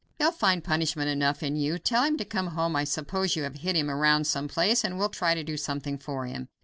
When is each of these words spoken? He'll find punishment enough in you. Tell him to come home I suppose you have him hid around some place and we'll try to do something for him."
He'll 0.17 0.31
find 0.31 0.63
punishment 0.63 1.09
enough 1.09 1.43
in 1.43 1.55
you. 1.55 1.77
Tell 1.77 2.01
him 2.03 2.17
to 2.17 2.25
come 2.25 2.47
home 2.47 2.75
I 2.75 2.85
suppose 2.85 3.35
you 3.35 3.43
have 3.43 3.57
him 3.57 3.75
hid 3.75 3.85
around 3.87 4.25
some 4.25 4.47
place 4.47 4.83
and 4.83 4.97
we'll 4.97 5.09
try 5.09 5.35
to 5.35 5.43
do 5.43 5.57
something 5.57 5.99
for 5.99 6.25
him." 6.25 6.49